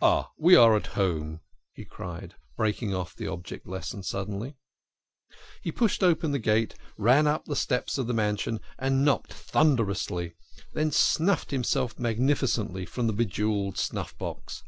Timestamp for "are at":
0.54-0.86